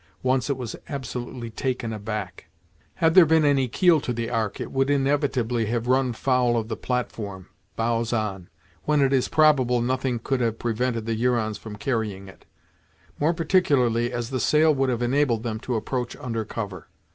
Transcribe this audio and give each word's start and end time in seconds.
Once 0.23 0.49
it 0.49 0.57
was 0.57 0.75
absolutely 0.89 1.51
taken 1.51 1.93
aback. 1.93 2.47
Had 2.95 3.13
there 3.13 3.23
been 3.23 3.45
any 3.45 3.67
keel 3.67 4.01
to 4.01 4.11
the 4.11 4.31
Ark, 4.31 4.59
it 4.59 4.71
would 4.71 4.89
inevitably 4.89 5.67
have 5.67 5.85
run 5.85 6.11
foul 6.11 6.57
of 6.57 6.69
the 6.69 6.75
platform, 6.75 7.49
bows 7.75 8.11
on, 8.11 8.49
when 8.85 8.99
it 8.99 9.13
is 9.13 9.27
probable 9.27 9.79
nothing 9.79 10.17
could 10.17 10.41
have 10.41 10.57
prevented 10.57 11.05
the 11.05 11.13
Hurons 11.13 11.59
from 11.59 11.75
carrying 11.75 12.27
it; 12.27 12.45
more 13.19 13.31
particularly 13.35 14.11
as 14.11 14.31
the 14.31 14.39
sail 14.39 14.73
would 14.73 14.89
have 14.89 15.03
enabled 15.03 15.43
them 15.43 15.59
to 15.59 15.75
approach 15.75 16.15
under 16.15 16.43
cover. 16.45 16.87